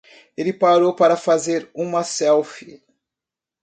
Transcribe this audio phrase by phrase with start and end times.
[0.35, 2.81] Ele parou pra fazer uma selfie.